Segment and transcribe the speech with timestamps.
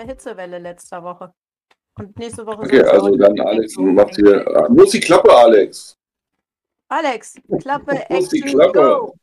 [0.00, 1.32] der Hitzewelle letzter Woche.
[1.98, 4.44] Und nächste Woche Okay, also dann Alex macht hier.
[4.70, 5.96] Wo ist die Klappe, Alex?
[6.88, 8.72] Alex, Klappe, Wo ist die Action, Klappe?
[8.72, 9.14] go!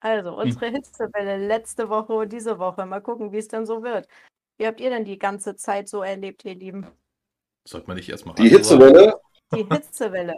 [0.00, 2.84] Also, unsere Hitzewelle letzte Woche und diese Woche.
[2.86, 4.06] Mal gucken, wie es denn so wird.
[4.58, 6.86] Wie habt ihr denn die ganze Zeit so erlebt, ihr Lieben?
[7.66, 8.48] Sollte man nicht erstmal Die?
[8.48, 9.20] Hitzewelle?
[9.54, 10.36] Die Hitzewelle.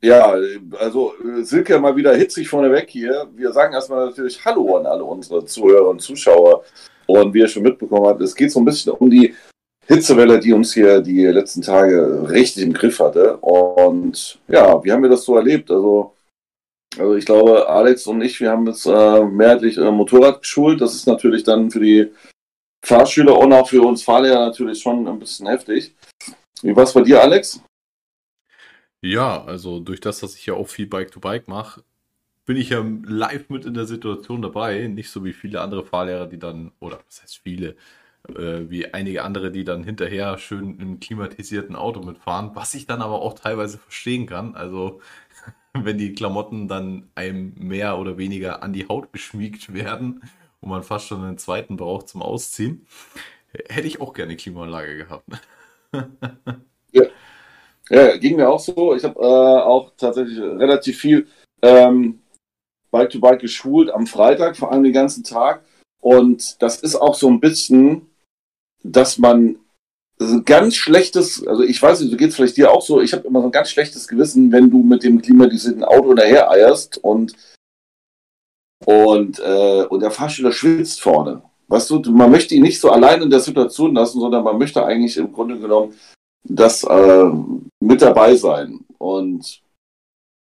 [0.00, 0.36] Ja,
[0.78, 3.28] also äh, Silke mal wieder hitzig vorneweg hier.
[3.34, 6.64] Wir sagen erstmal natürlich Hallo an alle unsere Zuhörer und Zuschauer.
[7.06, 9.34] Und wie ihr schon mitbekommen habt, es geht so ein bisschen um die
[9.86, 13.38] Hitzewelle, die uns hier die letzten Tage richtig im Griff hatte.
[13.38, 15.70] Und ja, wie haben wir das so erlebt?
[15.70, 16.14] Also,
[16.96, 20.80] also ich glaube, Alex und ich, wir haben jetzt äh, mehrheitlich äh, Motorrad geschult.
[20.80, 22.12] Das ist natürlich dann für die
[22.86, 25.94] Fahrschüler und auch für uns Fahrlehrer natürlich schon ein bisschen heftig.
[26.62, 27.60] Wie war es bei dir, Alex?
[29.02, 31.84] Ja, also durch das, dass ich ja auch viel Bike-to-Bike mache,
[32.46, 34.88] bin ich ja live mit in der Situation dabei.
[34.88, 37.76] Nicht so wie viele andere Fahrlehrer, die dann, oder was heißt viele,
[38.28, 43.02] äh, wie einige andere, die dann hinterher schön im klimatisierten Auto mitfahren, was ich dann
[43.02, 44.54] aber auch teilweise verstehen kann.
[44.56, 45.00] Also
[45.74, 50.22] wenn die Klamotten dann einem mehr oder weniger an die Haut geschmiegt werden
[50.60, 52.86] und man fast schon einen zweiten braucht zum Ausziehen,
[53.68, 55.26] hätte ich auch gerne Klimaanlage gehabt.
[56.92, 57.02] Ja,
[57.88, 58.94] ging mir auch so.
[58.94, 61.26] Ich habe äh, auch tatsächlich relativ viel
[61.62, 62.20] ähm,
[62.90, 65.62] Bike-to-Bike geschult am Freitag, vor allem den ganzen Tag.
[66.00, 68.10] Und das ist auch so ein bisschen,
[68.82, 69.58] dass man
[70.18, 73.00] das ein ganz schlechtes, also ich weiß nicht, so geht es vielleicht dir auch so,
[73.00, 76.50] ich habe immer so ein ganz schlechtes Gewissen, wenn du mit dem klimatisierten Auto daher
[76.50, 77.34] eierst und,
[78.84, 81.42] und, äh, und der Fahrschüler schwitzt vorne.
[81.68, 84.84] Weißt du, man möchte ihn nicht so allein in der Situation lassen, sondern man möchte
[84.84, 85.94] eigentlich im Grunde genommen
[86.44, 87.30] das äh,
[87.80, 88.84] mit dabei sein.
[88.98, 89.62] Und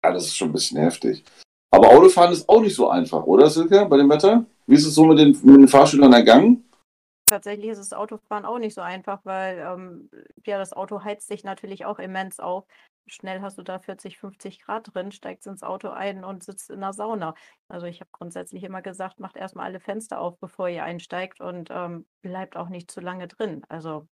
[0.04, 1.24] ja, das ist schon ein bisschen heftig.
[1.70, 4.44] Aber Autofahren ist auch nicht so einfach, oder Silke, bei dem Wetter?
[4.66, 6.68] Wie ist es so mit den, mit den Fahrschülern ergangen?
[7.26, 10.10] Tatsächlich ist das Autofahren auch nicht so einfach, weil ähm,
[10.44, 12.66] ja, das Auto heizt sich natürlich auch immens auf.
[13.06, 16.80] Schnell hast du da 40, 50 Grad drin, steigst ins Auto ein und sitzt in
[16.80, 17.34] der Sauna.
[17.68, 21.70] Also ich habe grundsätzlich immer gesagt, macht erstmal alle Fenster auf, bevor ihr einsteigt und
[21.72, 23.64] ähm, bleibt auch nicht zu lange drin.
[23.68, 24.06] Also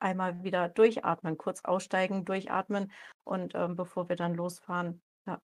[0.00, 2.92] einmal wieder durchatmen, kurz aussteigen, durchatmen
[3.24, 5.40] und ähm, bevor wir dann losfahren, ja.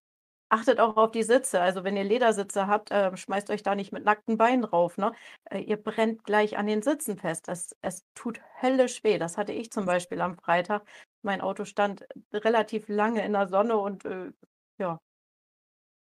[0.51, 1.61] Achtet auch auf die Sitze.
[1.61, 4.99] Also wenn ihr Ledersitze habt, ähm, schmeißt euch da nicht mit nackten Beinen drauf.
[4.99, 5.13] Ne?
[5.51, 7.49] Äh, ihr brennt gleich an den Sitzen fest.
[7.49, 9.19] Das, es tut höllisch weh.
[9.19, 10.87] Das hatte ich zum Beispiel am Freitag.
[11.23, 14.33] Mein Auto stand relativ lange in der Sonne und äh,
[14.79, 15.01] ja,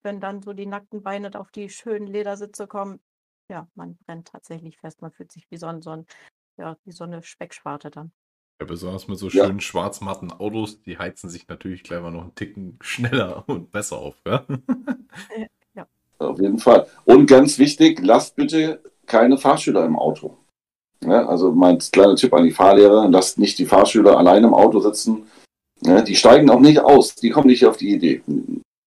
[0.03, 2.99] wenn dann so die nackten Beine auf die schönen Ledersitze kommen,
[3.49, 5.01] ja, man brennt tatsächlich fest.
[5.01, 6.05] Man fühlt sich wie so, ein, so, ein,
[6.57, 8.11] ja, wie so eine Speckschwarte dann.
[8.61, 9.47] Ja, besonders mit so Ja.
[9.47, 13.97] schönen schwarzmatten Autos, die heizen sich natürlich gleich mal noch einen Ticken schneller und besser
[13.97, 14.45] auf, ja?
[16.19, 16.85] Auf jeden Fall.
[17.05, 20.37] Und ganz wichtig, lasst bitte keine Fahrschüler im Auto.
[21.03, 24.79] Ja, also mein kleiner Tipp an die Fahrlehrer, lasst nicht die Fahrschüler allein im Auto
[24.79, 25.23] sitzen.
[25.83, 28.21] Ja, die steigen auch nicht aus, die kommen nicht auf die Idee.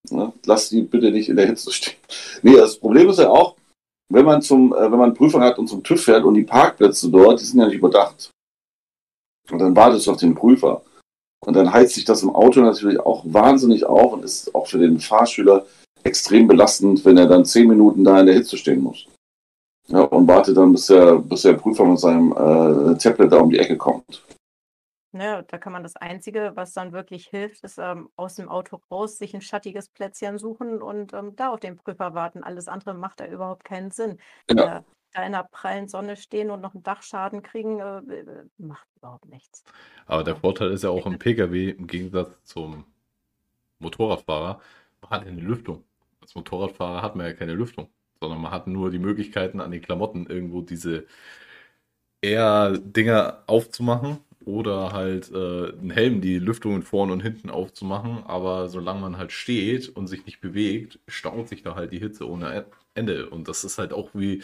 [0.09, 1.97] Ja, lasst die bitte nicht in der Hitze stehen.
[2.43, 3.57] Nee, das Problem ist ja auch,
[4.13, 7.11] wenn man zum, äh, wenn man Prüfung hat und zum TÜV fährt und die Parkplätze
[7.11, 8.31] dort, die sind ja nicht überdacht.
[9.50, 10.82] Und dann wartest du auf den Prüfer.
[11.44, 14.78] Und dann heizt sich das im Auto natürlich auch wahnsinnig auf und ist auch für
[14.78, 15.66] den Fahrschüler
[16.03, 19.06] extrem belastend, wenn er dann zehn Minuten da in der Hitze stehen muss.
[19.88, 23.50] Ja, und wartet dann, bis der, bis der Prüfer mit seinem äh, Tablet da um
[23.50, 24.25] die Ecke kommt.
[25.12, 28.81] Ne, da kann man das Einzige, was dann wirklich hilft, ist ähm, aus dem Auto
[28.91, 32.43] raus, sich ein schattiges Plätzchen suchen und ähm, da auf den Prüfer warten.
[32.43, 34.19] Alles andere macht da überhaupt keinen Sinn.
[34.50, 34.78] Ja.
[34.78, 34.83] Äh,
[35.15, 38.03] da in der prallen Sonne stehen und noch einen Dachschaden kriegen, äh,
[38.59, 39.65] macht überhaupt nichts.
[40.07, 42.85] Aber der Vorteil ist ja auch im Pkw, im Gegensatz zum
[43.79, 44.61] Motorradfahrer,
[45.03, 45.85] man hat eine Lüftung.
[46.21, 47.89] Als Motorradfahrer hat man ja keine Lüftung,
[48.21, 51.07] sondern man hat nur die Möglichkeiten, an den Klamotten irgendwo diese
[52.22, 58.25] Air-Dinger aufzumachen oder halt äh, einen Helm, die Lüftungen vorne und hinten aufzumachen.
[58.25, 62.28] Aber solange man halt steht und sich nicht bewegt, staut sich da halt die Hitze
[62.28, 63.28] ohne Ende.
[63.31, 64.43] Und das ist halt auch wie,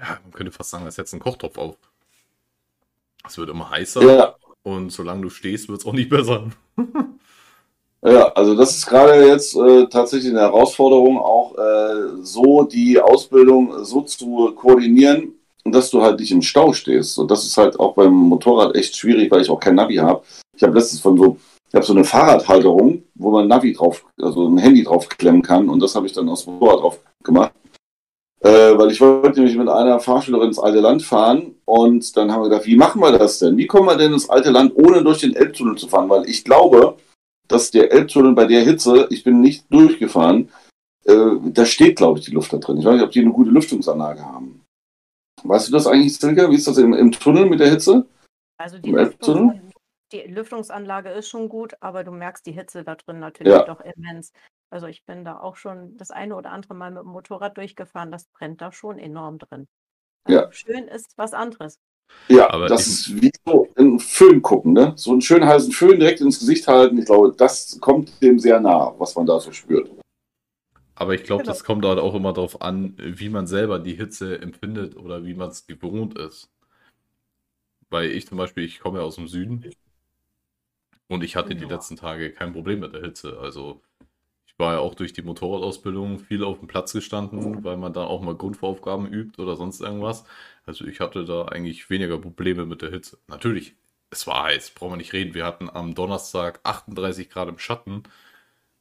[0.00, 1.76] ja, man könnte fast sagen, als setzt ein Kochtopf auf.
[3.26, 4.02] Es wird immer heißer.
[4.02, 6.50] Ja, Und solange du stehst, wird es auch nicht besser.
[8.02, 13.84] ja, also das ist gerade jetzt äh, tatsächlich eine Herausforderung, auch äh, so die Ausbildung
[13.84, 17.18] so zu koordinieren, dass du halt nicht im Stau stehst.
[17.18, 20.22] Und das ist halt auch beim Motorrad echt schwierig, weil ich auch kein Navi habe.
[20.56, 21.36] Ich habe letztens von so,
[21.68, 25.68] ich habe so eine Fahrradhalterung, wo man Navi drauf, also ein Handy drauf klemmen kann.
[25.68, 27.52] Und das habe ich dann aus dem Motorrad drauf gemacht.
[28.42, 32.42] Äh, weil ich wollte nämlich mit einer Fahrschülerin ins alte Land fahren und dann haben
[32.42, 33.58] wir gedacht, wie machen wir das denn?
[33.58, 36.08] Wie kommen wir denn ins alte Land, ohne durch den Elbtunnel zu fahren?
[36.08, 36.96] Weil ich glaube,
[37.48, 40.48] dass der Elbtunnel bei der Hitze, ich bin nicht durchgefahren,
[41.04, 42.78] äh, da steht, glaube ich, die Luft da drin.
[42.78, 44.62] Ich weiß nicht, ob die eine gute Lüftungsanlage haben.
[45.42, 46.50] Weißt du das eigentlich, Silke?
[46.50, 48.06] Wie ist das im, im Tunnel mit der Hitze?
[48.58, 49.69] Also die, Lüftungs
[50.12, 53.64] die Lüftungsanlage ist schon gut, aber du merkst die Hitze da drin natürlich ja.
[53.64, 54.32] doch immens.
[54.70, 58.12] Also ich bin da auch schon das eine oder andere Mal mit dem Motorrad durchgefahren,
[58.12, 59.66] das brennt da schon enorm drin.
[60.24, 60.52] Also ja.
[60.52, 61.78] Schön ist was anderes.
[62.28, 64.92] Ja, aber das ist wie so ein Föhn gucken, ne?
[64.96, 66.98] So einen schönen heißen Föhn direkt ins Gesicht halten.
[66.98, 69.90] Ich glaube, das kommt dem sehr nah, was man da so spürt.
[70.94, 71.52] Aber ich glaube, genau.
[71.52, 75.34] das kommt halt auch immer darauf an, wie man selber die Hitze empfindet oder wie
[75.34, 76.50] man es gewohnt ist.
[77.88, 79.64] Weil ich zum Beispiel, ich komme ja aus dem Süden
[81.10, 81.58] und ich hatte ja.
[81.58, 83.38] die letzten Tage kein Problem mit der Hitze.
[83.38, 83.82] Also
[84.60, 88.22] war ja auch durch die Motorradausbildung viel auf dem Platz gestanden, weil man da auch
[88.22, 90.24] mal Grundaufgaben übt oder sonst irgendwas.
[90.66, 93.18] Also ich hatte da eigentlich weniger Probleme mit der Hitze.
[93.26, 93.74] Natürlich,
[94.10, 95.34] es war heiß, brauchen wir nicht reden.
[95.34, 98.04] Wir hatten am Donnerstag 38 Grad im Schatten.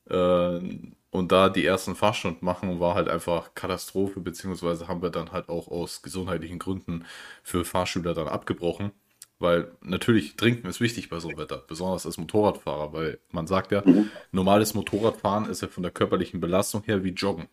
[0.10, 0.60] Äh,
[1.12, 5.50] und da die ersten Fahrstunden machen, war halt einfach Katastrophe, beziehungsweise haben wir dann halt
[5.50, 7.06] auch aus gesundheitlichen Gründen
[7.44, 8.92] für Fahrschüler dann abgebrochen.
[9.40, 13.72] Weil natürlich trinken ist wichtig bei so einem Wetter, besonders als Motorradfahrer, weil man sagt
[13.72, 14.12] ja, mhm.
[14.32, 17.48] normales Motorradfahren ist ja von der körperlichen Belastung her wie Joggen.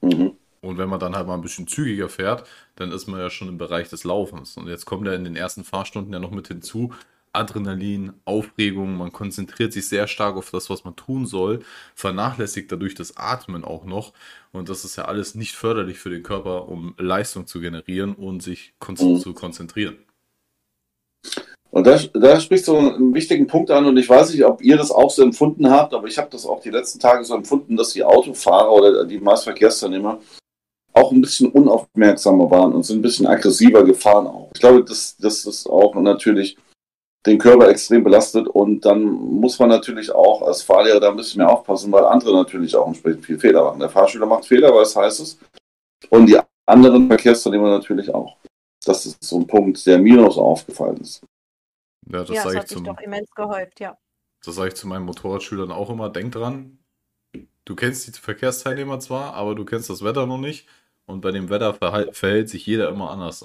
[0.00, 0.32] Mhm.
[0.60, 3.48] Und wenn man dann halt mal ein bisschen zügiger fährt, dann ist man ja schon
[3.48, 4.56] im Bereich des Laufens.
[4.56, 6.92] Und jetzt kommt ja in den ersten Fahrstunden ja noch mit hinzu,
[7.32, 11.60] Adrenalin, Aufregung, man konzentriert sich sehr stark auf das, was man tun soll,
[11.94, 14.12] vernachlässigt dadurch das Atmen auch noch.
[14.50, 18.42] Und das ist ja alles nicht förderlich für den Körper, um Leistung zu generieren und
[18.42, 19.18] sich kon mhm.
[19.20, 19.98] zu konzentrieren.
[21.70, 24.76] Und da, da sprichst du einen wichtigen Punkt an und ich weiß nicht, ob ihr
[24.76, 27.76] das auch so empfunden habt, aber ich habe das auch die letzten Tage so empfunden,
[27.76, 30.18] dass die Autofahrer oder die Maßverkehrsteilnehmer
[30.94, 34.50] auch ein bisschen unaufmerksamer waren und sind ein bisschen aggressiver gefahren auch.
[34.54, 36.56] Ich glaube, das, das ist auch natürlich
[37.26, 41.38] den Körper extrem belastet und dann muss man natürlich auch als Fahrlehrer da ein bisschen
[41.38, 43.80] mehr aufpassen, weil andere natürlich auch entsprechend viel Fehler machen.
[43.80, 45.38] Der Fahrschüler macht Fehler, weil es heißt es,
[46.10, 48.36] und die anderen Verkehrsteilnehmer natürlich auch.
[48.88, 51.20] Das ist so ein Punkt, der mir noch so aufgefallen ist.
[52.10, 53.98] Ja, das, ja, das hat sich doch immens gehäuft, ja.
[54.42, 56.08] Das sage ich zu meinen Motorradschülern auch immer.
[56.08, 56.78] Denk dran,
[57.66, 60.66] du kennst die Verkehrsteilnehmer zwar, aber du kennst das Wetter noch nicht.
[61.04, 63.44] Und bei dem Wetter verhält, verhält sich jeder immer anders.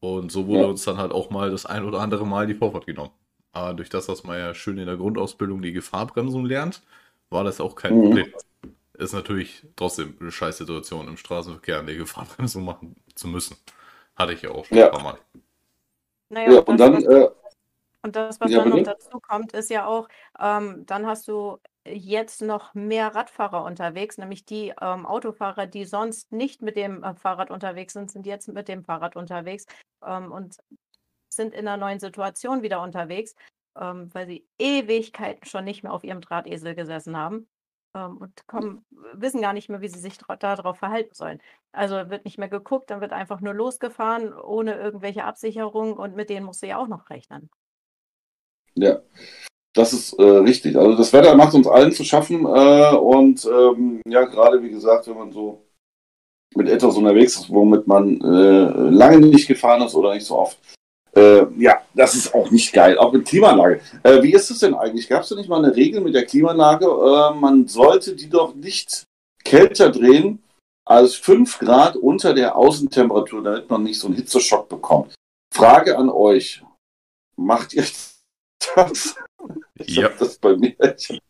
[0.00, 0.66] Und so wurde ja.
[0.66, 3.12] uns dann halt auch mal das ein oder andere Mal die Vorfahrt genommen.
[3.52, 6.82] Aber durch das, dass man ja schön in der Grundausbildung die Gefahrbremsung lernt,
[7.30, 8.02] war das auch kein mhm.
[8.02, 8.32] Problem.
[8.94, 13.56] Ist natürlich trotzdem eine scheiß Situation im Straßenverkehr, eine Gefahrbremsung machen zu müssen.
[14.16, 14.86] Hatte ich ja auch schon ja.
[14.86, 15.18] ein paar Mal.
[16.28, 17.02] Naja, ja, und dann.
[17.04, 17.28] äh,
[18.02, 20.08] und das, was ja, dann noch dazu kommt, ist ja auch,
[20.38, 26.30] ähm, dann hast du jetzt noch mehr Radfahrer unterwegs, nämlich die ähm, Autofahrer, die sonst
[26.30, 29.64] nicht mit dem äh, Fahrrad unterwegs sind, sind jetzt mit dem Fahrrad unterwegs
[30.04, 30.58] ähm, und
[31.30, 33.34] sind in einer neuen Situation wieder unterwegs,
[33.80, 37.48] ähm, weil sie Ewigkeiten schon nicht mehr auf ihrem Drahtesel gesessen haben
[37.94, 41.40] ähm, und kommen, wissen gar nicht mehr, wie sie sich darauf verhalten sollen.
[41.72, 46.30] Also wird nicht mehr geguckt, dann wird einfach nur losgefahren, ohne irgendwelche Absicherung und mit
[46.30, 47.50] denen musst du ja auch noch rechnen.
[48.74, 49.00] Ja,
[49.72, 50.76] das ist äh, richtig.
[50.76, 55.06] Also das Wetter macht uns allen zu schaffen äh, und ähm, ja, gerade wie gesagt,
[55.08, 55.64] wenn man so
[56.54, 60.58] mit etwas unterwegs ist, womit man äh, lange nicht gefahren ist oder nicht so oft,
[61.16, 63.80] äh, ja, das ist auch nicht geil, auch mit Klimaanlage.
[64.02, 65.08] Äh, wie ist es denn eigentlich?
[65.08, 66.86] Gab es da nicht mal eine Regel mit der Klimaanlage?
[66.86, 69.04] Äh, man sollte die doch nicht
[69.44, 70.42] kälter drehen
[70.84, 75.14] als 5 Grad unter der Außentemperatur, damit man nicht so einen Hitzeschock bekommt.
[75.52, 76.62] Frage an euch.
[77.36, 77.84] Macht ihr
[78.76, 79.16] das?
[79.76, 80.08] Ich ja.
[80.08, 80.74] das bei mir.
[80.96, 81.20] Ich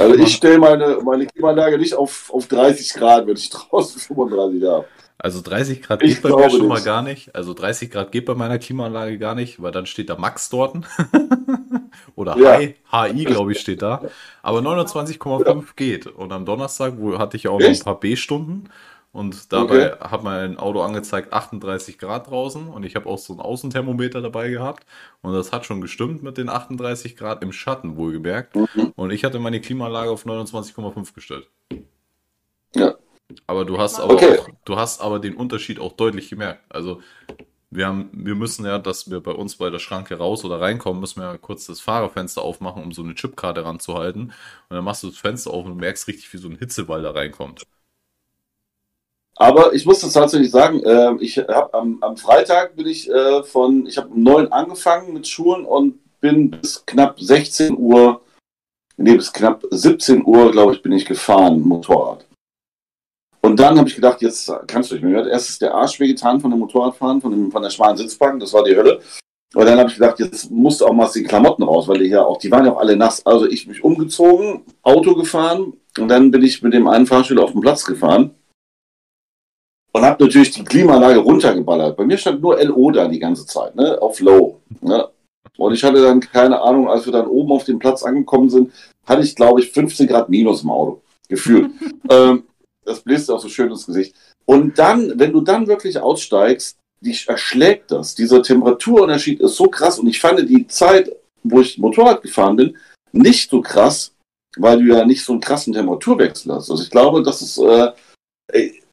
[0.00, 4.62] also ich stelle meine, meine Klimaanlage nicht auf, auf 30 Grad, wenn ich draußen 35
[4.64, 4.86] habe.
[5.22, 7.34] Also 30 Grad geht ich bei mir schon mal gar nicht.
[7.34, 10.76] Also 30 Grad geht bei meiner Klimaanlage gar nicht, weil dann steht da Max dort.
[12.16, 12.58] Oder ja.
[12.58, 14.02] HI, HI glaube ich, steht da.
[14.42, 15.62] Aber 29,5 ja.
[15.76, 16.06] geht.
[16.06, 17.70] Und am Donnerstag wo hatte ich auch Echt?
[17.70, 18.70] noch ein paar B-Stunden.
[19.12, 20.08] Und dabei okay.
[20.08, 22.68] hat mein Auto angezeigt 38 Grad draußen.
[22.68, 24.86] Und ich habe auch so ein Außenthermometer dabei gehabt.
[25.20, 28.56] Und das hat schon gestimmt mit den 38 Grad im Schatten, wohlgemerkt.
[28.56, 28.92] Mhm.
[28.96, 31.50] Und ich hatte meine Klimaanlage auf 29,5 gestellt.
[32.74, 32.94] Ja.
[33.46, 34.38] Aber du hast aber okay.
[34.38, 36.62] auch, du hast aber den Unterschied auch deutlich gemerkt.
[36.68, 37.00] Also
[37.70, 41.00] wir haben, wir müssen ja, dass wir bei uns bei der Schranke raus oder reinkommen,
[41.00, 44.32] müssen wir ja kurz das Fahrerfenster aufmachen, um so eine Chipkarte ranzuhalten.
[44.68, 47.12] Und dann machst du das Fenster auf und merkst richtig, wie so ein Hitzeball da
[47.12, 47.62] reinkommt.
[49.36, 53.42] Aber ich muss das tatsächlich sagen, äh, ich habe am, am, Freitag bin ich äh,
[53.44, 58.20] von, ich habe um neun angefangen mit Schulen und bin bis knapp 16 Uhr,
[58.98, 62.26] nee, bis knapp 17 Uhr, glaube ich, bin ich gefahren, Motorrad.
[63.42, 65.26] Und dann habe ich gedacht, jetzt kannst du nicht mehr.
[65.26, 68.52] Erst ist der Arsch wehgetan von dem Motorradfahren, von, dem, von der schmalen Sitzbank, das
[68.52, 69.00] war die Hölle.
[69.54, 71.98] Und dann habe ich gedacht, jetzt musst du auch mal aus den Klamotten raus, weil
[71.98, 73.24] die ja auch, die waren ja auch alle nass.
[73.26, 77.52] Also ich mich umgezogen, Auto gefahren und dann bin ich mit dem einen Fahrschüler auf
[77.52, 78.34] den Platz gefahren.
[79.92, 81.96] und habe natürlich die Klimaanlage runtergeballert.
[81.96, 84.00] Bei mir stand nur LO da die ganze Zeit, ne?
[84.00, 84.60] auf Low.
[84.82, 85.08] Ne?
[85.58, 88.72] Und ich hatte dann keine Ahnung, als wir dann oben auf dem Platz angekommen sind,
[89.04, 91.02] hatte ich, glaube ich, 15 Grad minus im Auto.
[91.28, 91.72] Gefühlt.
[92.10, 92.44] ähm,
[92.90, 94.14] das bläst auch so schön ins Gesicht.
[94.44, 98.14] Und dann, wenn du dann wirklich aussteigst, dich erschlägt das.
[98.14, 99.98] Dieser Temperaturunterschied ist so krass.
[99.98, 101.10] Und ich fand die Zeit,
[101.42, 102.76] wo ich Motorrad gefahren bin,
[103.12, 104.14] nicht so krass,
[104.56, 106.70] weil du ja nicht so einen krassen Temperaturwechsel hast.
[106.70, 107.92] Also ich glaube, das ist, äh,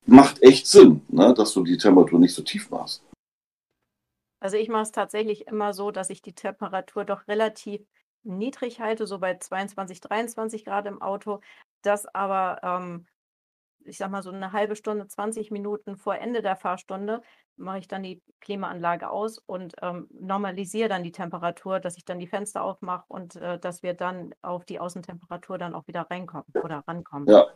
[0.05, 3.03] macht echt Sinn, ne, dass du die Temperatur nicht so tief machst.
[4.39, 7.81] Also ich mache es tatsächlich immer so, dass ich die Temperatur doch relativ
[8.23, 11.41] niedrig halte, so bei 22, 23 Grad im Auto,
[11.81, 13.07] das aber, ähm,
[13.87, 17.21] ich sag mal, so eine halbe Stunde, 20 Minuten vor Ende der Fahrstunde
[17.55, 22.19] mache ich dann die Klimaanlage aus und ähm, normalisiere dann die Temperatur, dass ich dann
[22.19, 26.45] die Fenster aufmache und äh, dass wir dann auf die Außentemperatur dann auch wieder reinkommen
[26.61, 27.27] oder rankommen.
[27.27, 27.47] Ja.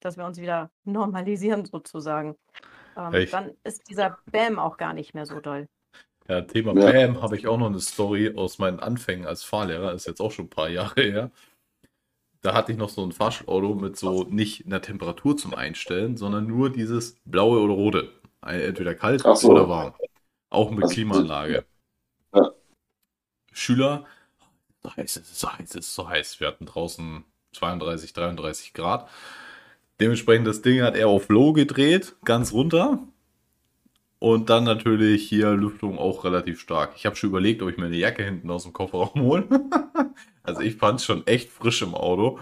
[0.00, 2.36] Dass wir uns wieder normalisieren sozusagen.
[2.96, 5.68] Ähm, dann ist dieser Bäm auch gar nicht mehr so doll.
[6.28, 6.92] Ja, Thema ja.
[6.92, 10.30] Bam habe ich auch noch eine Story aus meinen Anfängen als Fahrlehrer, ist jetzt auch
[10.30, 11.30] schon ein paar Jahre her.
[12.42, 16.46] Da hatte ich noch so ein Fahrschulauto mit so nicht einer Temperatur zum Einstellen, sondern
[16.46, 18.12] nur dieses blaue oder rote.
[18.44, 19.50] Entweder kalt so.
[19.50, 19.94] oder warm.
[20.50, 21.64] Auch mit also, Klimaanlage.
[22.34, 22.50] Ja.
[23.52, 24.04] Schüler,
[24.82, 26.40] so heiß, es ist so heiß, es ist so heiß.
[26.40, 29.08] Wir hatten draußen 32, 33 Grad.
[30.00, 33.06] Dementsprechend das Ding hat er auf Low gedreht, ganz runter.
[34.22, 36.92] Und dann natürlich hier Lüftung auch relativ stark.
[36.94, 39.48] Ich habe schon überlegt, ob ich mir eine Jacke hinten aus dem Kofferraum hole.
[40.44, 42.38] also ich fand es schon echt frisch im Auto.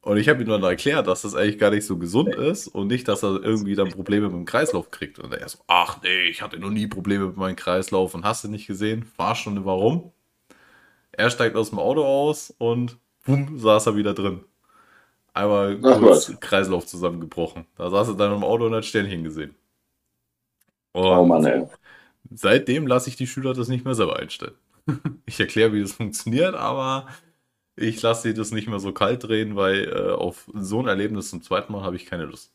[0.00, 2.88] Und ich habe ihm dann erklärt, dass das eigentlich gar nicht so gesund ist und
[2.88, 5.20] nicht, dass er irgendwie dann Probleme mit dem Kreislauf kriegt.
[5.20, 8.42] Und er so, ach nee, ich hatte noch nie Probleme mit meinem Kreislauf und hast
[8.42, 9.04] du nicht gesehen?
[9.04, 10.10] Fahrstunde, warum?
[11.12, 14.40] Er steigt aus dem Auto aus und boom, saß er wieder drin.
[15.32, 17.66] Einmal kurz Kreislauf zusammengebrochen.
[17.76, 19.54] Da saß er dann im Auto und hat Sternchen gesehen.
[20.98, 21.64] Und oh Mann, ey.
[22.34, 24.56] Seitdem lasse ich die Schüler das nicht mehr selber einstellen.
[25.26, 27.06] ich erkläre, wie das funktioniert, aber
[27.76, 31.30] ich lasse sie das nicht mehr so kalt drehen, weil äh, auf so ein Erlebnis
[31.30, 32.52] zum zweiten Mal habe ich keine Lust.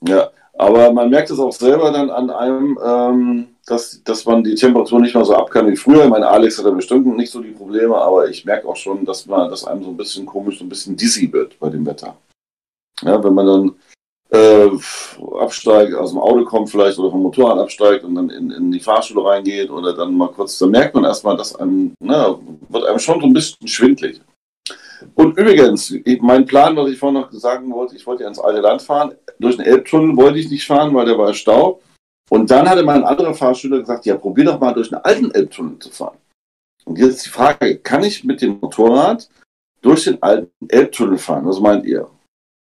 [0.00, 4.56] Ja, aber man merkt es auch selber dann an einem, ähm, dass, dass man die
[4.56, 6.08] Temperatur nicht mehr so ab kann wie früher.
[6.08, 9.48] Meine Alex hat bestimmt nicht so die Probleme, aber ich merke auch schon, dass man,
[9.48, 12.16] dass einem so ein bisschen komisch, so ein bisschen dizzy wird bei dem Wetter.
[13.02, 13.74] Ja, wenn man dann
[14.32, 14.70] äh,
[15.38, 18.80] absteigt, aus dem Auto kommt vielleicht oder vom Motorrad absteigt und dann in, in die
[18.80, 22.98] Fahrschule reingeht oder dann mal kurz, dann merkt man erstmal, dass einem, na, wird einem
[22.98, 24.20] schon so ein bisschen schwindlig.
[25.14, 28.60] Und übrigens, mein Plan, was ich vorhin noch sagen wollte, ich wollte ja ins alte
[28.60, 29.12] Land fahren.
[29.38, 31.80] Durch den Elbtunnel wollte ich nicht fahren, weil der war Stau.
[32.30, 35.78] Und dann hatte mein anderer Fahrschüler gesagt, ja, probier doch mal durch den alten Elbtunnel
[35.80, 36.16] zu fahren.
[36.84, 39.28] Und jetzt die Frage, kann ich mit dem Motorrad
[39.82, 41.46] durch den alten Elbtunnel fahren?
[41.46, 42.08] Was meint ihr?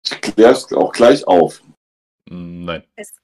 [0.04, 1.62] Ich kläre es auch gleich auf.
[2.26, 2.84] Nein.
[2.96, 3.14] Es,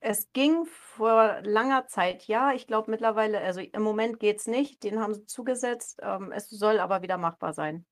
[0.00, 2.52] es ging vor langer Zeit, ja.
[2.52, 4.82] Ich glaube mittlerweile, also im Moment geht es nicht.
[4.84, 6.00] Den haben sie zugesetzt.
[6.02, 7.84] Ähm, es soll aber wieder machbar sein.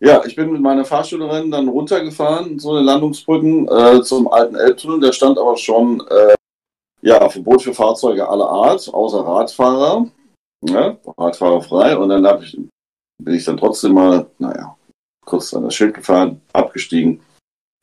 [0.00, 5.00] Ja, ich bin mit meiner Fahrschülerin dann runtergefahren, so eine Landungsbrücken äh, zum alten Elbtunnel.
[5.00, 6.34] Der stand aber schon, äh,
[7.00, 10.06] ja, Verbot für Fahrzeuge aller Art, außer Radfahrer.
[10.60, 11.96] Ne, Radfahrer frei.
[11.96, 12.56] Und dann ich,
[13.18, 14.77] bin ich dann trotzdem mal, naja,
[15.28, 17.20] kurz an das Schild gefahren, abgestiegen,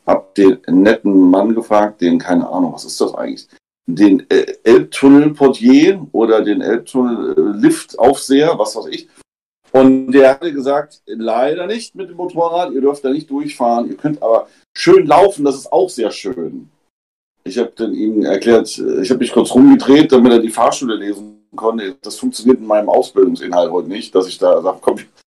[0.06, 3.48] hab den netten Mann gefragt, den, keine Ahnung, was ist das eigentlich?
[3.88, 9.08] Den äh, Elbtunnel-Portier oder den Elbtunnel-Lift-Aufseher, was weiß ich.
[9.72, 13.98] Und der hatte gesagt, leider nicht mit dem Motorrad, ihr dürft da nicht durchfahren, ihr
[13.98, 16.70] könnt aber schön laufen, das ist auch sehr schön.
[17.44, 21.46] Ich habe dann ihm erklärt, ich habe mich kurz rumgedreht, damit er die Fahrschule lesen
[21.56, 21.96] konnte.
[22.02, 24.98] Das funktioniert in meinem Ausbildungsinhalt heute nicht, dass ich da sage, komm,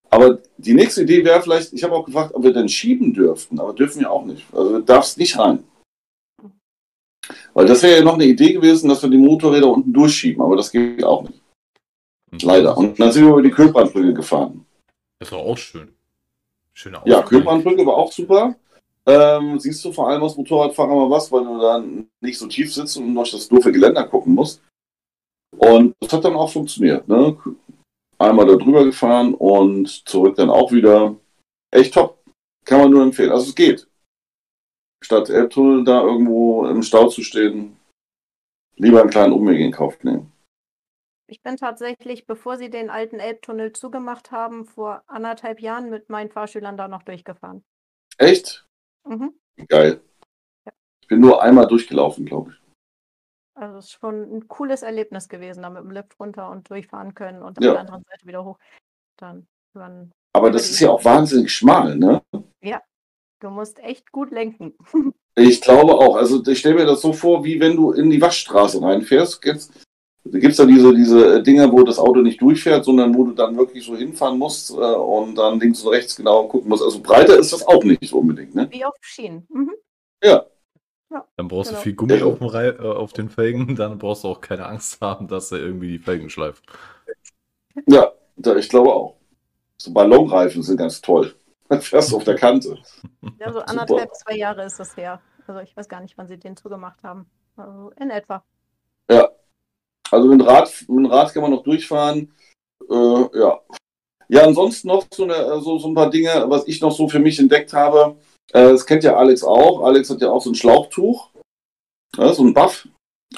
[0.10, 3.60] aber die nächste Idee wäre vielleicht, ich habe auch gefragt, ob wir denn schieben dürften,
[3.60, 4.46] aber dürfen wir auch nicht.
[4.54, 5.64] Also du darfst nicht rein.
[7.54, 10.56] Weil das wäre ja noch eine Idee gewesen, dass wir die Motorräder unten durchschieben, aber
[10.56, 11.42] das geht auch nicht.
[12.32, 12.40] Mhm.
[12.42, 12.78] Leider.
[12.78, 14.66] Und dann sind wir über die Köbrandbrücke gefahren.
[15.20, 15.90] Das war auch schön.
[16.74, 18.56] Schöne Ja, Köbrandbrücke war auch super.
[19.06, 22.74] Ähm, siehst du vor allem als Motorradfahrer mal was, weil du dann nicht so tief
[22.74, 24.62] sitzt und durch das doofe Geländer gucken musst.
[25.58, 27.08] Und das hat dann auch funktioniert.
[27.08, 27.36] Ne?
[28.20, 31.16] Einmal da drüber gefahren und zurück dann auch wieder.
[31.72, 32.24] Echt top.
[32.66, 33.32] Kann man nur empfehlen.
[33.32, 33.88] Also es geht.
[35.04, 37.78] Statt Elbtunnel da irgendwo im Stau zu stehen,
[38.76, 40.32] lieber einen kleinen Umweg in Kauf nehmen.
[41.30, 46.32] Ich bin tatsächlich, bevor sie den alten Elbtunnel zugemacht haben, vor anderthalb Jahren mit meinen
[46.32, 47.66] Fahrschülern da noch durchgefahren.
[48.18, 48.66] Echt?
[49.04, 49.34] Mhm.
[49.68, 50.02] Geil.
[50.66, 50.72] Ja.
[51.02, 52.67] Ich bin nur einmal durchgelaufen, glaube ich.
[53.58, 57.16] Also es ist schon ein cooles Erlebnis gewesen, da mit dem Lift runter und durchfahren
[57.16, 57.72] können und ja.
[57.72, 58.60] auf der anderen Seite wieder hoch.
[59.18, 59.48] Dann
[60.34, 62.22] Aber das ist ja auch wahnsinnig schmal, ne?
[62.62, 62.82] Ja,
[63.40, 64.74] du musst echt gut lenken.
[65.40, 66.16] Ich glaube auch.
[66.16, 69.46] Also ich stelle mir das so vor, wie wenn du in die Waschstraße reinfährst.
[69.46, 69.72] Jetzt
[70.24, 73.56] gibt es da diese, diese Dinger, wo das Auto nicht durchfährt, sondern wo du dann
[73.56, 76.82] wirklich so hinfahren musst äh, und dann links und rechts genau gucken musst.
[76.82, 78.56] Also breiter ist das auch nicht unbedingt.
[78.56, 78.68] Ne?
[78.72, 79.46] Wie auf Schienen.
[79.50, 79.76] Mhm.
[80.24, 80.44] Ja.
[81.10, 81.26] Ja.
[81.38, 81.80] Dann brauchst genau.
[81.80, 82.26] du viel Gummi ja.
[82.26, 85.90] auf, äh, auf, den Felgen, dann brauchst du auch keine Angst haben, dass er irgendwie
[85.90, 86.64] die Felgen schleift.
[87.86, 88.12] Ja,
[88.58, 89.18] ich glaube auch.
[89.78, 91.36] So Ballonreifen sind ganz toll.
[91.70, 92.78] Dann fährst du auf der Kante.
[93.40, 95.22] Ja, so anderthalb, zwei Jahre ist das her.
[95.46, 97.30] Also ich weiß gar nicht, wann sie den zugemacht haben.
[97.56, 98.44] Also in etwa.
[99.10, 99.30] Ja.
[100.10, 102.34] Also mit dem Rad, mit dem Rad kann man noch durchfahren.
[102.90, 103.60] Äh, ja.
[104.30, 107.20] Ja, ansonsten noch so, eine, so, so ein paar Dinge, was ich noch so für
[107.20, 108.18] mich entdeckt habe.
[108.54, 109.84] Äh, das kennt ja Alex auch.
[109.84, 111.30] Alex hat ja auch so ein Schlauchtuch.
[112.18, 112.88] Ja, so ein Buff.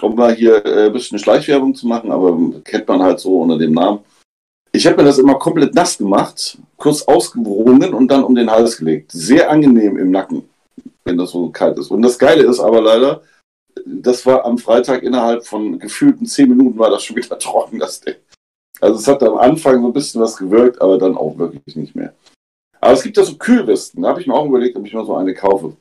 [0.01, 3.57] Um mal hier äh, ein bisschen Schleichwerbung zu machen, aber kennt man halt so unter
[3.57, 3.99] dem Namen.
[4.71, 8.77] Ich habe mir das immer komplett nass gemacht, kurz ausgewrungen und dann um den Hals
[8.77, 9.11] gelegt.
[9.11, 10.47] Sehr angenehm im Nacken,
[11.03, 11.89] wenn das so kalt ist.
[11.89, 13.23] Und das Geile ist aber leider,
[13.85, 17.99] das war am Freitag innerhalb von gefühlten zehn Minuten war das schon wieder trocken, das
[17.99, 18.15] Ding.
[18.79, 21.95] Also es hat am Anfang so ein bisschen was gewirkt, aber dann auch wirklich nicht
[21.95, 22.13] mehr.
[22.81, 25.05] Aber es gibt ja so Kühlwesten, da habe ich mir auch überlegt, ob ich mal
[25.05, 25.75] so eine kaufe.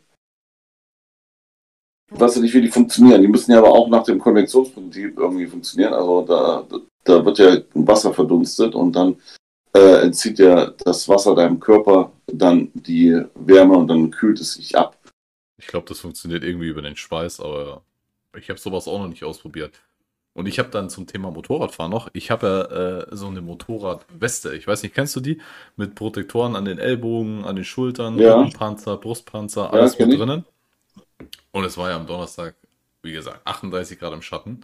[2.10, 3.20] Ich weiß ja nicht, wie die funktionieren.
[3.20, 5.92] Die müssen ja aber auch nach dem Konvektionsprinzip irgendwie funktionieren.
[5.92, 6.66] Also da,
[7.04, 9.20] da wird ja Wasser verdunstet und dann
[9.74, 14.76] äh, entzieht ja das Wasser deinem Körper dann die Wärme und dann kühlt es sich
[14.76, 14.96] ab.
[15.58, 17.82] Ich glaube, das funktioniert irgendwie über den Schweiß, aber
[18.36, 19.72] ich habe sowas auch noch nicht ausprobiert.
[20.34, 24.54] Und ich habe dann zum Thema Motorradfahren noch, ich habe ja äh, so eine Motorradweste.
[24.54, 25.40] Ich weiß nicht, kennst du die?
[25.76, 28.48] Mit Protektoren an den Ellbogen, an den Schultern, ja.
[28.56, 30.44] Panzer, Brustpanzer, alles ja, mit drinnen.
[31.50, 32.54] Und es war ja am Donnerstag,
[33.02, 34.60] wie gesagt, 38 Grad im Schatten.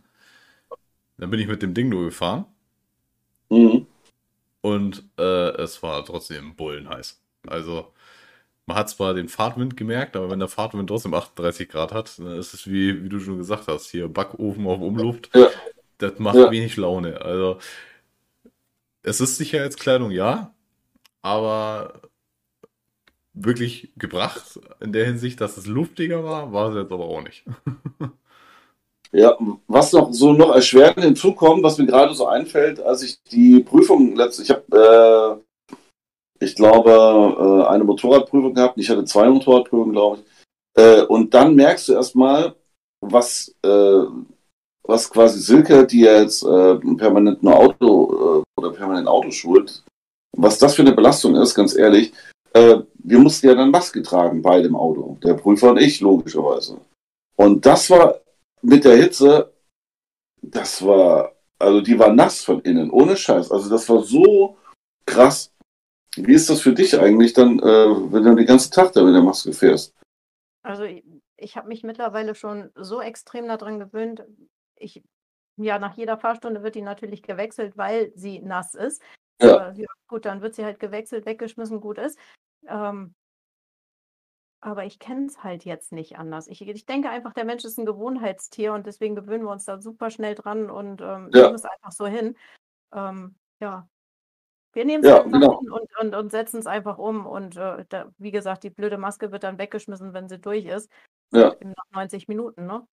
[1.18, 2.44] Dann bin ich mit dem Ding nur gefahren.
[3.48, 3.86] Mhm.
[4.60, 7.20] Und äh, es war trotzdem bullenheiß.
[7.46, 7.92] Also,
[8.66, 12.38] man hat zwar den Fahrtwind gemerkt, aber wenn der Fahrtwind trotzdem 38 Grad hat, dann
[12.38, 15.30] ist es wie, wie du schon gesagt hast, hier Backofen auf Umluft.
[15.34, 15.48] Ja.
[15.98, 16.50] Das macht ja.
[16.50, 17.20] wenig Laune.
[17.20, 17.58] Also,
[19.02, 20.54] es ist Sicherheitskleidung, ja,
[21.22, 22.00] aber
[23.34, 27.44] wirklich gebracht in der Hinsicht, dass es luftiger war, war es jetzt aber auch nicht.
[29.16, 33.60] Ja, was noch so noch erschwerend hinzukommt, was mir gerade so einfällt, als ich die
[33.60, 34.64] Prüfung letzte, ich habe,
[35.38, 35.43] äh,
[36.44, 41.54] ich glaube, äh, eine Motorradprüfung gehabt, ich hatte zwei Motorradprüfungen, glaube ich, äh, und dann
[41.54, 42.54] merkst du erstmal,
[43.00, 44.02] was, äh,
[44.86, 49.82] was quasi Silke, die ja jetzt permanent nur Auto oder permanent Auto schult,
[50.36, 52.12] was das für eine Belastung ist, ganz ehrlich.
[52.52, 56.76] Wir mussten ja dann Maske tragen bei dem Auto, der Prüfer und ich, logischerweise.
[57.36, 58.20] Und das war
[58.60, 59.52] mit der Hitze,
[60.42, 63.50] das war, also die war nass von innen, ohne Scheiß.
[63.50, 64.56] Also das war so
[65.06, 65.50] krass.
[66.16, 67.62] Wie ist das für dich eigentlich dann, äh,
[68.12, 69.94] wenn du den ganzen Tag da mit der Maske fährst?
[70.62, 71.04] Also ich,
[71.36, 74.24] ich habe mich mittlerweile schon so extrem daran gewöhnt.
[74.76, 75.02] Ich,
[75.56, 79.02] ja, nach jeder Fahrstunde wird die natürlich gewechselt, weil sie nass ist.
[79.40, 79.72] Ja.
[79.72, 82.18] ja gut, dann wird sie halt gewechselt, weggeschmissen, gut ist.
[82.66, 83.14] Ähm,
[84.60, 86.48] aber ich kenne es halt jetzt nicht anders.
[86.48, 89.78] Ich ich denke einfach, der Mensch ist ein Gewohnheitstier und deswegen gewöhnen wir uns da
[89.78, 91.42] super schnell dran und, ähm, Ja.
[91.42, 92.34] nehmen es einfach so hin.
[92.94, 93.86] Ähm, ja.
[94.74, 95.64] Wir nehmen es Ja, einfach genau.
[95.70, 99.44] und und und es einfach um und, äh, da wie gesagt, die blöde Maske wird
[99.44, 100.90] dann weggeschmissen, wenn sie durch ist,
[101.32, 101.56] Ja.
[101.60, 102.86] nach 90 Minuten, ne?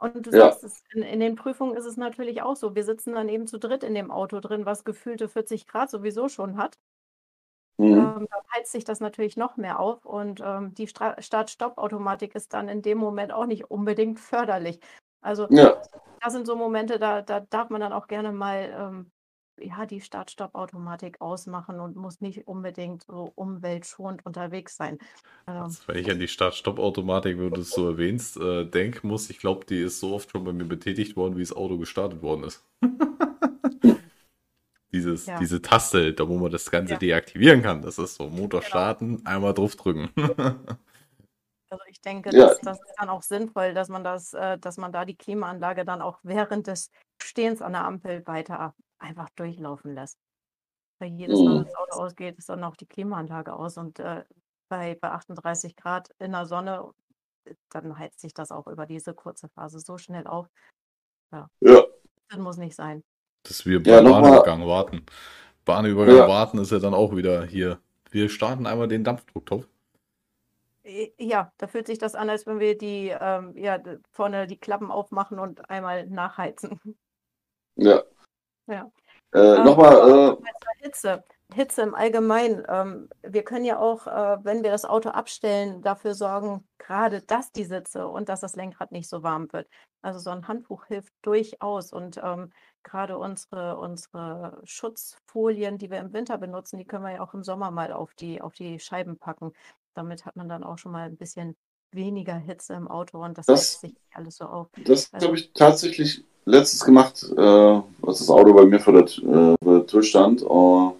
[0.00, 0.52] Und du Ja.
[0.52, 2.74] sagst es, in in den Prüfungen ist es natürlich auch so.
[2.74, 6.28] Wir sitzen dann eben zu dritt in dem Auto drin, was gefühlte 40 Grad sowieso
[6.28, 6.76] schon hat.
[7.78, 8.12] Mhm.
[8.16, 12.68] Ähm, dann heizt sich das natürlich noch mehr auf und ähm, die Start-Stopp-Automatik ist dann
[12.68, 14.80] in dem Moment auch nicht unbedingt förderlich.
[15.20, 15.82] Also Ja.
[16.20, 19.11] das sind so Momente, da, da darf man dann auch gerne mal ähm,
[19.64, 24.98] ja, die Start-Stopp-Automatik ausmachen und muss nicht unbedingt so umweltschonend unterwegs sein.
[25.46, 29.38] Also, wenn ich an die Start-Stopp-Automatik, wenn du es so erwähnst, äh, denken muss, ich
[29.38, 32.44] glaube, die ist so oft schon bei mir betätigt worden, wie das Auto gestartet worden
[32.44, 32.64] ist.
[34.92, 35.38] Dieses, ja.
[35.38, 36.98] Diese Taste, da wo man das Ganze ja.
[36.98, 37.80] deaktivieren kann.
[37.80, 38.68] Das ist so Motor genau.
[38.68, 40.10] starten, einmal draufdrücken.
[41.72, 42.48] Also ich denke, ja.
[42.48, 45.86] das, das, ist dann auch sinnvoll, dass man das, äh, dass man da die Klimaanlage
[45.86, 46.90] dann auch während des
[47.22, 50.18] Stehens an der Ampel weiter einfach durchlaufen lässt.
[50.98, 54.24] Weil jedes Mal, wenn das Auto ausgeht, ist dann auch die Klimaanlage aus und äh,
[54.68, 56.88] bei, bei 38 Grad in der Sonne,
[57.70, 60.48] dann heizt sich das auch über diese kurze Phase so schnell auf.
[61.32, 61.48] Ja.
[61.60, 61.82] ja.
[62.28, 63.02] Das muss nicht sein.
[63.42, 65.04] Dass wir ja, Bahnübergang warten.
[65.64, 66.28] Bahnübergang ja.
[66.28, 67.80] warten ist ja dann auch wieder hier.
[68.10, 69.66] Wir starten einmal den Dampfdrucktopf.
[71.18, 73.78] Ja, da fühlt sich das an, als wenn wir die ähm, ja,
[74.10, 76.80] vorne die Klappen aufmachen und einmal nachheizen.
[77.76, 78.02] Ja.
[78.66, 78.90] Ja.
[79.34, 80.38] Äh, ähm, Nochmal.
[80.40, 81.24] Äh, Hitze.
[81.54, 82.64] Hitze im Allgemeinen.
[82.68, 87.52] Ähm, wir können ja auch, äh, wenn wir das Auto abstellen, dafür sorgen, gerade dass
[87.52, 89.68] die Sitze und dass das Lenkrad nicht so warm wird.
[90.02, 91.92] Also so ein Handtuch hilft durchaus.
[91.92, 97.20] Und ähm, gerade unsere, unsere Schutzfolien, die wir im Winter benutzen, die können wir ja
[97.22, 99.52] auch im Sommer mal auf die, auf die Scheiben packen.
[99.94, 101.56] Damit hat man dann auch schon mal ein bisschen
[101.94, 104.68] weniger Hitze im Auto und das, das sich alles so auf.
[104.84, 109.04] Das also, habe ich tatsächlich letztens gemacht, äh, als das Auto bei mir vor der,
[109.04, 110.42] äh, vor der Tür stand.
[110.42, 110.94] Uh,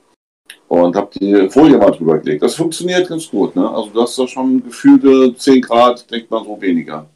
[0.69, 2.43] und habe die Folie mal drüber gelegt.
[2.43, 3.55] Das funktioniert ganz gut.
[3.55, 3.69] Ne?
[3.69, 7.07] Also du hast da schon gefühlte 10 Grad, denkt man so weniger.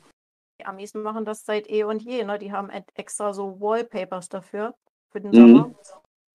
[0.61, 2.23] Die Amis machen das seit eh und je.
[2.25, 2.39] Ne?
[2.39, 4.75] Die haben extra so Wallpapers dafür,
[5.11, 5.57] für den mhm.
[5.57, 5.75] Sommer.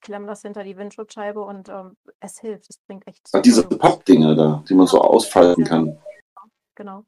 [0.02, 2.68] Klemmen das hinter die Windschutzscheibe und ähm, es hilft.
[2.72, 3.22] Es bringt echt.
[3.34, 6.00] Ach, diese Pappdinger da, die man so ausfalten kann.
[6.74, 7.06] Genau.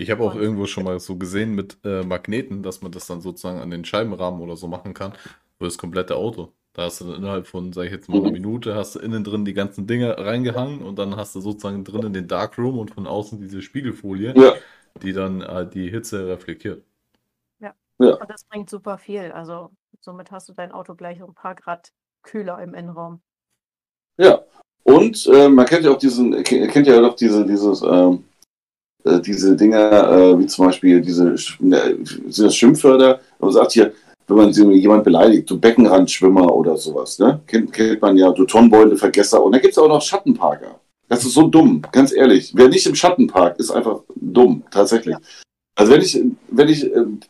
[0.00, 3.20] Ich habe auch irgendwo schon mal so gesehen mit äh, Magneten, dass man das dann
[3.20, 5.12] sozusagen an den Scheibenrahmen oder so machen kann,
[5.58, 6.54] für das komplette Auto.
[6.72, 9.24] Da hast du dann innerhalb von, sag ich jetzt mal, einer Minute, hast du innen
[9.24, 13.06] drin die ganzen Dinge reingehangen und dann hast du sozusagen drinnen den Darkroom und von
[13.06, 14.54] außen diese Spiegelfolie, ja.
[15.02, 16.82] die dann äh, die Hitze reflektiert.
[17.58, 17.74] Ja.
[17.98, 18.14] ja.
[18.14, 19.32] Und das bringt super viel.
[19.32, 23.20] Also somit hast du dein Auto gleich ein paar Grad kühler im Innenraum.
[24.16, 24.40] Ja.
[24.82, 28.24] Und äh, man kennt ja auch diesen, kennt ja doch diese, dieses, ähm,
[29.04, 33.92] äh, diese Dinger, äh, wie zum Beispiel diese, äh, sind das Schimpfwörter, man sagt hier,
[34.26, 37.40] wenn man jemand beleidigt, du Beckenrandschwimmer oder sowas, ne?
[37.46, 39.42] Kennt, kennt man ja, du Tonnenbeutelvergesser.
[39.42, 40.78] Und da gibt es auch noch Schattenparker.
[41.08, 42.52] Das ist so dumm, ganz ehrlich.
[42.54, 45.16] Wer nicht im Schattenpark ist einfach dumm, tatsächlich.
[45.74, 47.20] Also wenn ich, wenn ich, ähm,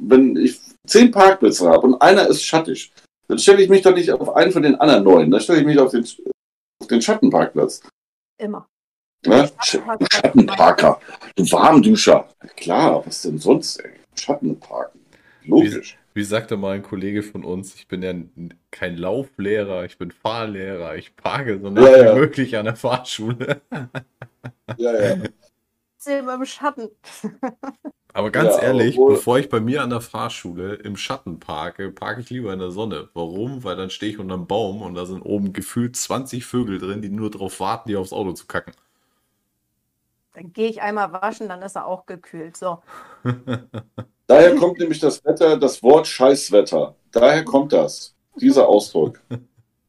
[0.00, 2.90] wenn ich zehn Parkplätze habe und einer ist schattig,
[3.28, 5.30] dann stelle ich mich doch nicht auf einen von den anderen neun.
[5.30, 6.04] Dann stelle ich mich auf den,
[6.80, 7.82] auf den Schattenparkplatz.
[8.40, 8.66] Immer.
[9.26, 9.50] Ne?
[9.62, 11.00] Schattenparker.
[11.34, 12.28] Du Warmduscher.
[12.56, 13.90] Klar, was denn sonst, ey?
[14.14, 15.00] Schattenparken.
[15.44, 15.98] Logisch.
[16.14, 18.12] Wie sagte mal ein Kollege von uns, ich bin ja
[18.72, 22.16] kein Lauflehrer, ich bin Fahrlehrer, ich parke so nah ja, ja.
[22.16, 23.60] wie möglich an der Fahrschule.
[24.76, 25.16] ja, ja.
[25.96, 26.88] Silber im Schatten.
[28.14, 29.14] Aber ganz ja, ehrlich, obwohl...
[29.14, 32.72] bevor ich bei mir an der Fahrschule im Schatten parke, parke ich lieber in der
[32.72, 33.10] Sonne.
[33.14, 33.62] Warum?
[33.62, 37.00] Weil dann stehe ich unter einem Baum und da sind oben gefühlt 20 Vögel drin,
[37.00, 38.72] die nur darauf warten, die aufs Auto zu kacken.
[40.38, 42.56] Dann gehe ich einmal waschen, dann ist er auch gekühlt.
[42.56, 42.78] So.
[44.28, 46.94] Daher kommt nämlich das Wetter, das Wort Scheißwetter.
[47.10, 49.20] Daher kommt das, dieser Ausdruck.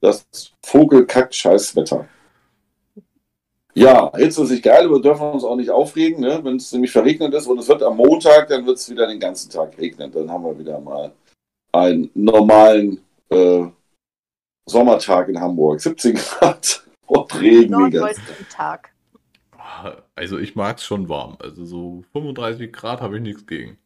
[0.01, 0.25] Das
[0.65, 2.07] Vogelkack-Scheißwetter.
[3.75, 6.39] Ja, jetzt ist es geil, aber dürfen wir uns auch nicht aufregen, ne?
[6.43, 9.19] wenn es nämlich verregnet ist und es wird am Montag, dann wird es wieder den
[9.19, 10.11] ganzen Tag regnen.
[10.11, 11.11] Dann haben wir wieder mal
[11.73, 13.65] einen normalen äh,
[14.65, 15.79] Sommertag in Hamburg.
[15.79, 17.91] 17 Grad und Regen.
[18.49, 18.91] Tag.
[20.15, 21.37] Also ich mag es schon warm.
[21.39, 23.77] Also so 35 Grad habe ich nichts gegen.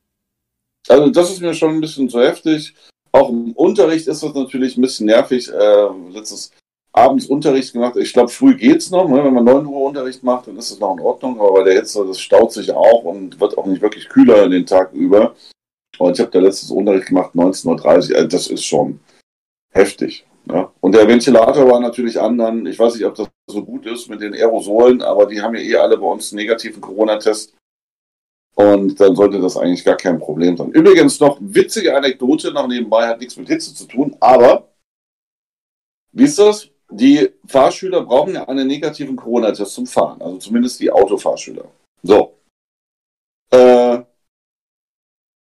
[0.87, 2.73] Also das ist mir schon ein bisschen zu heftig.
[3.11, 5.49] Auch im Unterricht ist das natürlich ein bisschen nervig.
[5.49, 6.51] Äh, letztes
[6.91, 7.95] abends Unterricht gemacht.
[7.97, 9.07] Ich glaube, früh geht es noch.
[9.07, 9.23] Ne?
[9.23, 11.39] Wenn man 9 Uhr Unterricht macht, dann ist es noch in Ordnung.
[11.39, 14.65] Aber bei der Hitze, das staut sich auch und wird auch nicht wirklich kühler den
[14.65, 15.35] Tag über.
[15.99, 18.17] Und ich habe da letztes Unterricht gemacht, 19.30 Uhr.
[18.17, 18.99] Also das ist schon
[19.71, 20.25] heftig.
[20.45, 20.72] Ja.
[20.93, 24.21] Der Ventilator war natürlich an, dann, ich weiß nicht, ob das so gut ist mit
[24.21, 27.55] den Aerosolen, aber die haben ja eh alle bei uns einen negativen Corona-Test.
[28.53, 30.69] Und dann sollte das eigentlich gar kein Problem sein.
[30.69, 34.71] Übrigens noch witzige Anekdote, noch nebenbei hat nichts mit Hitze zu tun, aber
[36.11, 36.69] wie ist das?
[36.91, 41.65] Die Fahrschüler brauchen ja einen negativen Corona-Test zum Fahren, also zumindest die Autofahrschüler.
[42.03, 42.37] So.
[43.49, 44.03] Äh,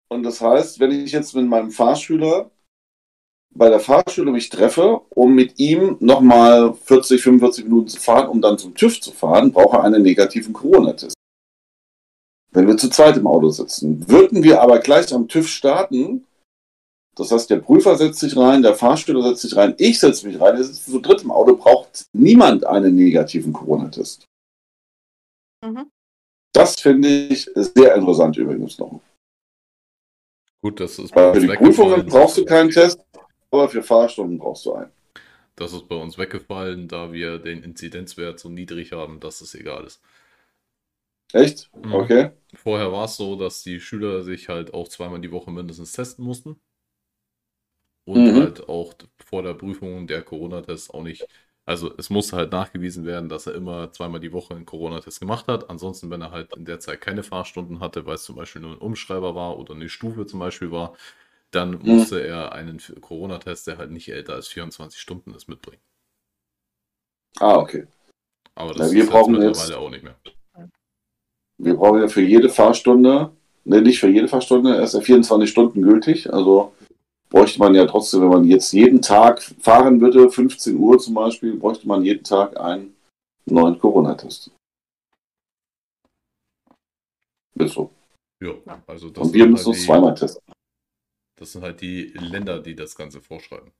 [0.09, 2.51] und das heißt, wenn ich jetzt mit meinem Fahrschüler
[3.55, 8.41] bei der Fahrschule mich treffe, um mit ihm nochmal 40, 45 Minuten zu fahren, um
[8.41, 11.15] dann zum TÜV zu fahren, brauche er einen negativen Corona-Test.
[12.53, 14.09] Wenn wir zu zweit im Auto sitzen.
[14.09, 16.27] Würden wir aber gleich am TÜV starten,
[17.15, 20.41] das heißt, der Prüfer setzt sich rein, der Fahrstühler setzt sich rein, ich setze mich
[20.41, 24.27] rein, wir sitzen zu dritt im Auto, braucht niemand einen negativen Corona-Test.
[25.65, 25.91] Mhm.
[26.55, 29.01] Das finde ich sehr interessant übrigens noch.
[30.63, 33.01] Gut, das ist bei Für die Prüfungen brauchst du keinen Test,
[33.53, 34.91] aber für Fahrstunden brauchst du einen.
[35.57, 39.85] Das ist bei uns weggefallen, da wir den Inzidenzwert so niedrig haben, dass es egal
[39.85, 40.03] ist.
[41.33, 41.71] Echt?
[41.75, 41.95] Mhm.
[41.95, 42.31] Okay.
[42.55, 46.25] Vorher war es so, dass die Schüler sich halt auch zweimal die Woche mindestens testen
[46.25, 46.61] mussten.
[48.05, 48.37] Und mhm.
[48.41, 51.27] halt auch vor der Prüfung der Corona-Test auch nicht.
[51.65, 55.47] Also es musste halt nachgewiesen werden, dass er immer zweimal die Woche einen Corona-Test gemacht
[55.47, 55.71] hat.
[55.71, 58.73] Ansonsten, wenn er halt in der Zeit keine Fahrstunden hatte, weil es zum Beispiel nur
[58.73, 60.97] ein Umschreiber war oder eine Stufe zum Beispiel war,
[61.53, 61.97] dann mhm.
[61.97, 65.83] musste er einen Corona-Test, der halt nicht älter als 24 Stunden ist, mitbringen.
[67.39, 67.87] Ah, okay.
[68.55, 70.17] Aber das ja, wir ist brauchen mittlerweile jetzt, auch nicht mehr.
[71.59, 73.31] Wir brauchen ja für jede Fahrstunde,
[73.65, 76.75] ne, nicht für jede Fahrstunde, er ist ja 24 Stunden gültig, also
[77.31, 81.57] bräuchte man ja trotzdem, wenn man jetzt jeden Tag fahren würde, 15 Uhr zum Beispiel,
[81.57, 82.95] bräuchte man jeden Tag einen
[83.47, 84.51] neuen Corona-Test.
[87.55, 87.91] Ist so.
[88.43, 90.43] Ja, also das Und wir müssen halt uns zweimal testen.
[91.37, 93.73] Das sind halt die Länder, die das Ganze vorschreiben.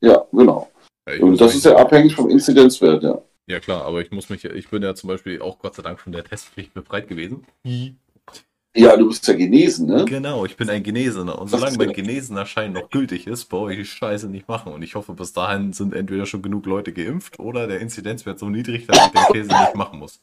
[0.00, 0.70] Ja, genau.
[1.08, 3.20] Ja, Und das ist ja abhängig vom Inzidenzwert, ja.
[3.46, 6.00] Ja klar, aber ich muss mich, ich bin ja zum Beispiel auch Gott sei Dank
[6.00, 7.46] von der Testpflicht befreit gewesen.
[8.74, 10.04] Ja, du bist ja genesen, ne?
[10.06, 11.38] Genau, ich bin ein Genesener.
[11.38, 14.72] Und solange mein genesener Schein noch gültig ist, brauche ich die Scheiße nicht machen.
[14.72, 18.48] Und ich hoffe, bis dahin sind entweder schon genug Leute geimpft oder der Inzidenzwert so
[18.48, 20.20] niedrig, dass ich den Käse nicht machen muss.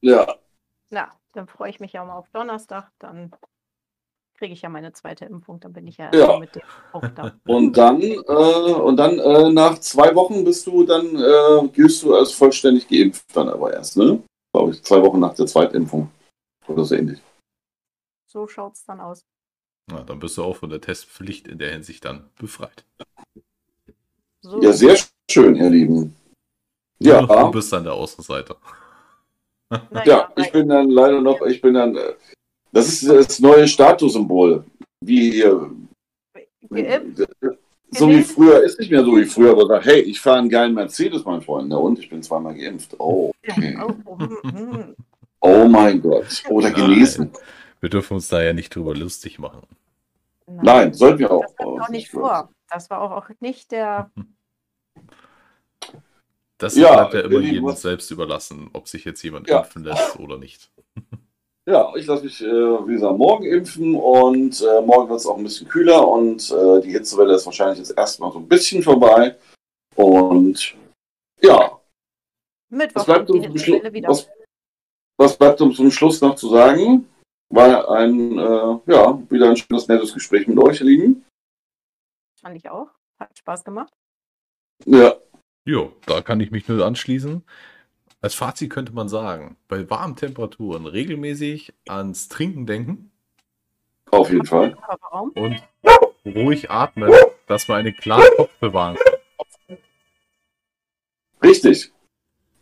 [0.00, 0.36] Ja.
[0.90, 2.90] Na, dann freue ich mich ja mal auf Donnerstag.
[2.98, 3.32] Dann
[4.38, 6.38] kriege ich ja meine zweite Impfung, dann bin ich ja, ja.
[6.38, 6.62] mit dem
[6.92, 7.32] auch da.
[7.46, 12.14] Und dann, äh, und dann äh, nach zwei Wochen bist du dann, äh, gehst du
[12.14, 14.22] als vollständig geimpft dann aber erst, ne?
[14.52, 16.10] Glaube ich, zwei Wochen nach der Zweitimpfung.
[16.68, 17.20] Oder so ähnlich.
[18.26, 19.24] So schaut es dann aus.
[19.90, 22.84] Na, dann bist du auch von der Testpflicht in der Hinsicht dann befreit.
[24.42, 24.62] So.
[24.62, 24.96] Ja, sehr
[25.30, 26.14] schön, ihr Lieben.
[26.98, 27.22] Ja.
[27.22, 28.56] Du bist dann der Außenseiter.
[29.70, 32.14] Naja, ja, ich bin dann leider noch, ich bin dann, äh,
[32.72, 34.64] das ist das neue Statussymbol.
[35.00, 35.70] Wie hier.
[36.70, 37.28] Geimpft?
[37.90, 40.50] So wie früher, ist nicht mehr so wie früher, aber sagt, hey, ich fahre einen
[40.50, 41.68] geilen Mercedes, mein Freund.
[41.68, 42.94] Na und, ich bin zweimal geimpft.
[42.98, 43.78] Oh, okay.
[43.82, 44.94] Oh, oh, hm.
[45.40, 46.42] oh mein Gott.
[46.50, 47.30] Oder genesen.
[47.80, 49.62] Wir dürfen uns da ja nicht drüber lustig machen.
[50.46, 51.44] Nein, Nein sollten wir auch.
[51.46, 52.50] Das war auch nicht vor.
[52.70, 54.10] Das war auch nicht der.
[56.58, 59.60] Das ja, bleibt ja immer jedem selbst überlassen, ob sich jetzt jemand ja.
[59.60, 60.70] impfen lässt oder nicht.
[61.68, 65.36] Ja, ich lasse mich, äh, wie gesagt, morgen impfen und äh, morgen wird es auch
[65.36, 69.36] ein bisschen kühler und äh, die Hitzewelle ist wahrscheinlich jetzt erstmal so ein bisschen vorbei.
[69.94, 70.74] Und
[71.42, 71.78] ja.
[72.70, 73.68] Mittwoch was bleibt, uns
[74.06, 74.30] was,
[75.18, 77.06] was bleibt uns zum Schluss noch zu sagen?
[77.50, 81.26] War ein, äh, ja, wieder ein schönes, nettes Gespräch mit euch, ihr Lieben.
[82.40, 82.88] Fand ich auch.
[83.18, 83.92] Hat Spaß gemacht.
[84.86, 85.16] Ja.
[85.68, 87.44] Jo, da kann ich mich nur anschließen.
[88.22, 93.10] Als Fazit könnte man sagen, bei warmen Temperaturen regelmäßig ans Trinken denken.
[94.10, 94.78] Auf jeden Fall.
[95.34, 95.62] Und
[96.24, 97.12] ruhig atmen,
[97.46, 99.76] dass man einen klaren Kopf bewahren kann.
[101.42, 101.92] Richtig.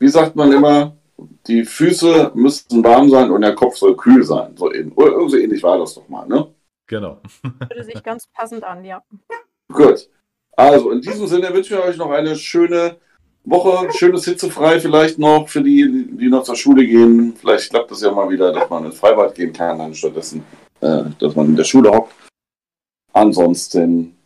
[0.01, 0.97] Wie sagt man immer,
[1.47, 4.57] die Füße müssten warm sein und der Kopf soll kühl sein.
[4.57, 4.91] So eben.
[4.95, 6.53] Oder so ähnlich war das doch mal, ne?
[6.89, 7.23] Genau.
[7.61, 9.01] Würde sich ganz passend an, ja.
[9.73, 10.11] Gut.
[10.57, 12.97] Also in diesem Sinne wünsche ich euch noch eine schöne
[13.45, 17.35] Woche, schönes hitzefrei vielleicht noch für die, die noch zur Schule gehen.
[17.39, 20.43] Vielleicht klappt es ja mal wieder, dass man ins Freibad gehen kann, anstatt dessen,
[20.81, 22.13] äh, dass man in der Schule hockt.
[23.13, 24.17] Ansonsten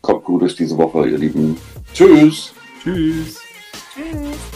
[0.00, 1.56] kommt gut durch diese Woche, ihr Lieben.
[1.92, 2.52] Tschüss.
[2.82, 3.38] Tschüss.
[3.94, 4.55] Tschüss.